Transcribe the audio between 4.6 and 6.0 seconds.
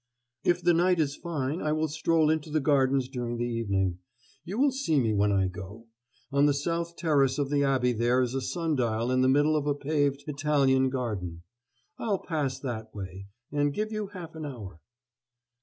see me when I go.